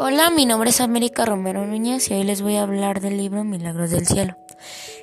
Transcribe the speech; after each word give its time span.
Hola, 0.00 0.30
mi 0.30 0.46
nombre 0.46 0.70
es 0.70 0.80
América 0.80 1.24
Romero 1.24 1.66
Núñez 1.66 2.08
y 2.08 2.14
hoy 2.14 2.22
les 2.22 2.40
voy 2.40 2.54
a 2.54 2.62
hablar 2.62 3.00
del 3.00 3.16
libro 3.16 3.42
Milagros 3.42 3.90
del 3.90 4.06
Cielo. 4.06 4.36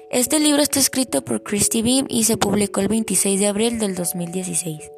Este 0.09 0.39
libro 0.39 0.61
está 0.61 0.79
escrito 0.79 1.21
por 1.21 1.43
Christy 1.43 1.81
Beam 1.81 2.05
y 2.07 2.23
se 2.23 2.37
publicó 2.37 2.79
el 2.79 2.87
26 2.87 3.41
de 3.41 3.47
abril 3.47 3.77
del 3.77 3.93
2016. 3.93 4.89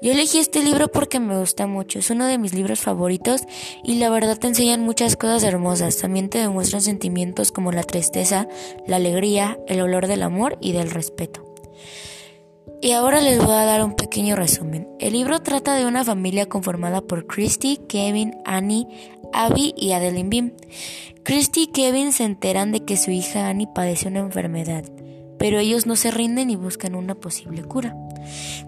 Yo 0.00 0.12
elegí 0.12 0.38
este 0.38 0.62
libro 0.62 0.92
porque 0.92 1.18
me 1.18 1.36
gusta 1.36 1.66
mucho, 1.66 1.98
es 1.98 2.08
uno 2.10 2.28
de 2.28 2.38
mis 2.38 2.54
libros 2.54 2.78
favoritos 2.78 3.42
y 3.82 3.96
la 3.96 4.10
verdad 4.10 4.38
te 4.38 4.46
enseñan 4.46 4.82
muchas 4.82 5.16
cosas 5.16 5.42
hermosas, 5.42 5.96
también 5.98 6.30
te 6.30 6.38
demuestran 6.38 6.82
sentimientos 6.82 7.50
como 7.50 7.72
la 7.72 7.82
tristeza, 7.82 8.46
la 8.86 8.94
alegría, 8.94 9.58
el 9.66 9.80
olor 9.80 10.06
del 10.06 10.22
amor 10.22 10.56
y 10.60 10.70
del 10.70 10.88
respeto. 10.88 11.44
Y 12.82 12.92
ahora 12.92 13.20
les 13.20 13.38
voy 13.38 13.54
a 13.54 13.64
dar 13.64 13.82
un 13.82 13.94
pequeño 13.94 14.36
resumen. 14.36 14.88
El 15.00 15.14
libro 15.14 15.40
trata 15.40 15.74
de 15.74 15.86
una 15.86 16.04
familia 16.04 16.46
conformada 16.46 17.00
por 17.00 17.26
Christy, 17.26 17.78
Kevin, 17.88 18.36
Annie, 18.44 18.86
Abby 19.32 19.74
y 19.76 19.92
Adeline 19.92 20.30
Beam. 20.30 20.52
Christy 21.24 21.62
y 21.62 21.66
Kevin 21.68 22.12
se 22.12 22.24
enteran 22.24 22.72
de 22.72 22.84
que 22.84 22.96
su 22.96 23.10
hija 23.10 23.48
Annie 23.48 23.68
padece 23.74 24.08
una 24.08 24.20
enfermedad, 24.20 24.84
pero 25.38 25.58
ellos 25.58 25.86
no 25.86 25.96
se 25.96 26.10
rinden 26.10 26.50
y 26.50 26.56
buscan 26.56 26.94
una 26.94 27.14
posible 27.14 27.64
cura. 27.64 27.96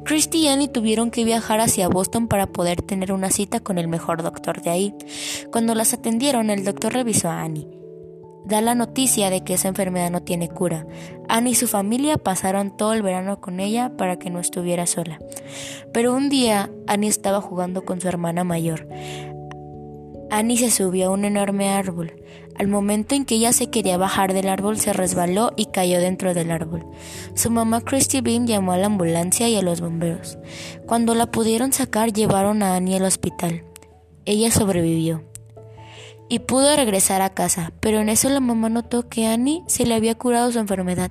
Christy 0.04 0.38
y 0.38 0.48
Annie 0.48 0.68
tuvieron 0.68 1.10
que 1.10 1.24
viajar 1.24 1.60
hacia 1.60 1.88
Boston 1.88 2.28
para 2.28 2.46
poder 2.46 2.82
tener 2.82 3.12
una 3.12 3.30
cita 3.30 3.60
con 3.60 3.78
el 3.78 3.88
mejor 3.88 4.23
doctor 4.23 4.62
de 4.62 4.70
ahí. 4.70 4.95
Cuando 5.52 5.74
las 5.74 5.92
atendieron, 5.92 6.51
el 6.51 6.65
doctor 6.65 6.95
revisó 6.95 7.28
a 7.28 7.42
Annie 7.42 7.77
da 8.48 8.62
la 8.62 8.75
noticia 8.75 9.29
de 9.29 9.45
que 9.45 9.55
esa 9.55 9.69
enfermedad 9.69 10.11
no 10.11 10.23
tiene 10.23 10.48
cura. 10.48 10.87
Annie 11.29 11.52
y 11.52 11.55
su 11.55 11.69
familia 11.69 12.16
pasaron 12.16 12.74
todo 12.74 12.95
el 12.95 13.02
verano 13.02 13.43
con 13.43 13.61
ella 13.61 13.93
para 13.98 14.19
que 14.19 14.30
no 14.30 14.41
estuviera 14.41 14.87
sola. 14.87 15.19
Pero 15.93 16.15
un 16.15 16.30
día 16.30 16.71
Annie 16.87 17.11
estaba 17.11 17.43
jugando 17.43 17.84
con 17.84 18.01
su 18.01 18.09
hermana 18.09 18.45
mayor. 18.45 18.88
Annie 20.30 20.57
se 20.57 20.71
subió 20.71 21.09
a 21.09 21.10
un 21.10 21.27
enorme 21.27 21.68
árbol. 21.68 22.15
Al 22.59 22.68
momento 22.68 23.15
en 23.15 23.27
que 23.27 23.35
ella 23.35 23.52
se 23.52 23.68
quería 23.68 23.99
bajar 23.99 24.32
del 24.32 24.49
árbol, 24.49 24.79
se 24.79 24.95
resbaló 24.95 25.52
y 25.55 25.66
cayó 25.66 26.01
dentro 26.01 26.33
del 26.33 26.51
árbol. 26.51 26.87
Su 27.35 27.51
mamá 27.51 27.83
Christy 27.83 28.23
Beam 28.23 28.46
llamó 28.46 28.73
a 28.73 28.79
la 28.79 28.87
ambulancia 28.87 29.49
y 29.49 29.57
a 29.57 29.62
los 29.62 29.83
bomberos. 29.83 30.38
Cuando 30.87 31.15
la 31.15 31.30
pudieron 31.30 31.73
sacar, 31.73 32.15
llevaron 32.15 32.62
a 32.62 32.77
Annie 32.77 32.96
al 32.96 33.05
hospital. 33.05 33.65
Ella 34.24 34.51
sobrevivió 34.51 35.23
y 36.29 36.40
pudo 36.40 36.74
regresar 36.76 37.23
a 37.23 37.30
casa, 37.30 37.73
pero 37.80 38.01
en 38.01 38.09
eso 38.09 38.29
la 38.29 38.40
mamá 38.40 38.68
notó 38.68 39.09
que 39.09 39.26
Annie 39.26 39.62
se 39.66 39.87
le 39.87 39.95
había 39.95 40.15
curado 40.15 40.52
su 40.52 40.59
enfermedad. 40.59 41.10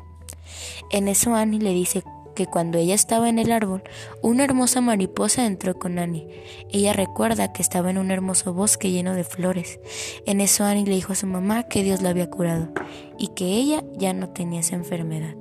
En 0.92 1.08
eso 1.08 1.36
Annie 1.36 1.60
le 1.60 1.74
dice 1.74 2.04
que 2.36 2.46
cuando 2.46 2.78
ella 2.78 2.94
estaba 2.94 3.30
en 3.30 3.40
el 3.40 3.52
árbol, 3.52 3.84
una 4.22 4.44
hermosa 4.44 4.80
mariposa 4.80 5.48
entró 5.48 5.80
con 5.80 5.98
Annie. 5.98 6.28
Ella 6.72 6.94
recuerda 6.94 7.52
que 7.52 7.64
estaba 7.64 7.90
en 7.90 7.98
un 7.98 8.12
hermoso 8.12 8.54
bosque 8.54 8.92
lleno 8.92 9.16
de 9.16 9.24
flores. 9.24 9.80
En 10.28 10.40
eso 10.40 10.64
Annie 10.64 10.86
le 10.86 10.96
dijo 10.96 11.14
a 11.14 11.16
su 11.16 11.26
mamá 11.26 11.64
que 11.64 11.84
Dios 11.84 12.04
la 12.04 12.10
había 12.10 12.30
curado 12.30 12.70
y 13.18 13.30
que 13.30 13.46
ella 13.46 13.84
ya 13.96 14.14
no 14.14 14.30
tenía 14.30 14.60
esa 14.60 14.76
enfermedad. 14.76 15.36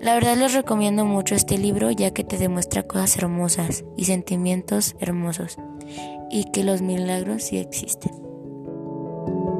La 0.00 0.14
verdad 0.14 0.36
les 0.36 0.54
recomiendo 0.54 1.04
mucho 1.04 1.34
este 1.34 1.58
libro 1.58 1.90
ya 1.90 2.12
que 2.12 2.24
te 2.24 2.38
demuestra 2.38 2.82
cosas 2.82 3.16
hermosas 3.18 3.84
y 3.96 4.06
sentimientos 4.06 4.96
hermosos 5.00 5.58
y 6.30 6.44
que 6.50 6.64
los 6.64 6.80
milagros 6.80 7.44
sí 7.44 7.58
existen. 7.58 8.25
thank 9.26 9.44
you. 9.44 9.55